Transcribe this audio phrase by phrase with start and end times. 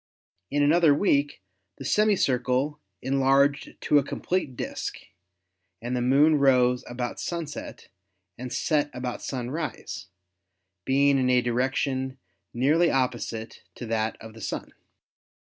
[0.49, 1.43] In another week
[1.77, 4.97] the semi circle en larged to a complete disk
[5.79, 7.87] and the Moon rose about sunset
[8.35, 10.07] and set about sunrise,
[10.85, 12.17] being in a direction
[12.51, 14.73] nearly opposite to that of the Sun.